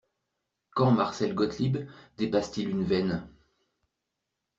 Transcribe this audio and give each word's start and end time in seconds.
Quand 0.71 0.89
Marcel 0.89 1.35
Gotilb 1.35 1.87
dépasse-t-il 2.17 2.69
une 2.69 2.83
veine? 2.83 3.29